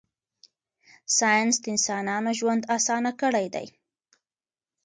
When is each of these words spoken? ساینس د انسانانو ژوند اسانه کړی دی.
ساینس 1.17 1.55
د 1.63 1.65
انسانانو 1.75 2.31
ژوند 2.39 2.63
اسانه 2.77 3.11
کړی 3.21 3.45
دی. 3.55 3.67